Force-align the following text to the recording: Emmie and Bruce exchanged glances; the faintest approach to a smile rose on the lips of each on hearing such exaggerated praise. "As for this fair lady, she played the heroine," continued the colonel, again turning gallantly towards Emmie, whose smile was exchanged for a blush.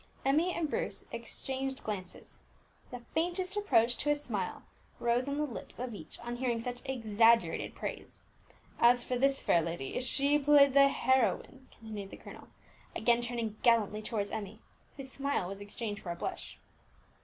Emmie 0.25 0.51
and 0.51 0.67
Bruce 0.67 1.05
exchanged 1.11 1.83
glances; 1.83 2.39
the 2.89 3.03
faintest 3.13 3.55
approach 3.55 3.95
to 3.97 4.09
a 4.09 4.15
smile 4.15 4.63
rose 4.99 5.27
on 5.27 5.37
the 5.37 5.43
lips 5.45 5.77
of 5.77 5.93
each 5.93 6.17
on 6.21 6.37
hearing 6.37 6.59
such 6.59 6.81
exaggerated 6.85 7.75
praise. 7.75 8.23
"As 8.79 9.03
for 9.03 9.15
this 9.15 9.43
fair 9.43 9.61
lady, 9.61 9.99
she 9.99 10.39
played 10.39 10.73
the 10.73 10.87
heroine," 10.87 11.67
continued 11.69 12.09
the 12.09 12.17
colonel, 12.17 12.47
again 12.95 13.21
turning 13.21 13.57
gallantly 13.61 14.01
towards 14.01 14.31
Emmie, 14.31 14.59
whose 14.97 15.11
smile 15.11 15.47
was 15.47 15.61
exchanged 15.61 16.01
for 16.01 16.09
a 16.11 16.15
blush. 16.15 16.57